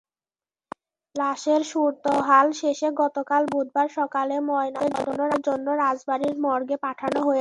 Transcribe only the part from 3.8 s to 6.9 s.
সকালে ময়নাতদন্তের জন্য রাজবাড়ীর মর্গে